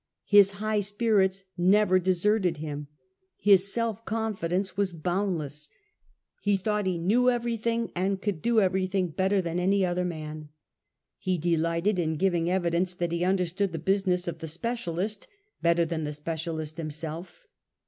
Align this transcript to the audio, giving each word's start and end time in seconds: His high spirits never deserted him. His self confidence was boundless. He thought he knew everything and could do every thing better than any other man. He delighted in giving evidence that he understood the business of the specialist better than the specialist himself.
His 0.25 0.53
high 0.53 0.79
spirits 0.79 1.43
never 1.59 1.99
deserted 1.99 2.57
him. 2.57 2.87
His 3.37 3.71
self 3.71 4.03
confidence 4.03 4.75
was 4.75 4.93
boundless. 4.93 5.69
He 6.41 6.57
thought 6.57 6.87
he 6.87 6.97
knew 6.97 7.29
everything 7.29 7.91
and 7.95 8.19
could 8.19 8.41
do 8.41 8.59
every 8.59 8.87
thing 8.87 9.09
better 9.09 9.43
than 9.43 9.59
any 9.59 9.85
other 9.85 10.03
man. 10.03 10.49
He 11.19 11.37
delighted 11.37 11.99
in 11.99 12.15
giving 12.15 12.49
evidence 12.49 12.95
that 12.95 13.11
he 13.11 13.23
understood 13.23 13.73
the 13.73 13.77
business 13.77 14.27
of 14.27 14.39
the 14.39 14.47
specialist 14.47 15.27
better 15.61 15.85
than 15.85 16.03
the 16.03 16.13
specialist 16.13 16.77
himself. 16.77 17.45